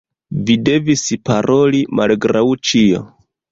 [0.45, 3.07] Vi devis paroli malgraŭ ĉio.